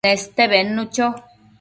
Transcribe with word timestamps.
Neste 0.09 0.43
bednu 0.49 0.83
cho 0.95 1.07